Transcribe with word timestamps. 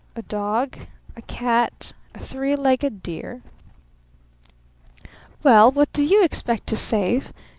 A 0.15 0.23
dog? 0.23 0.79
A 1.15 1.21
cat? 1.21 1.93
A 2.15 2.19
three 2.19 2.55
legged 2.55 3.03
deer?" 3.03 3.43
"Well, 5.43 5.71
what 5.71 5.93
do 5.93 6.01
you 6.03 6.23
expect 6.23 6.65
to 6.69 6.75
save?" 6.75 7.31